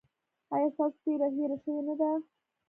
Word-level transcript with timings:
ایا 0.53 0.67
ستاسو 0.75 0.97
تیره 1.03 1.27
هیره 1.35 1.57
شوې 1.63 1.81
نه 1.87 1.95
ده؟ 1.99 2.11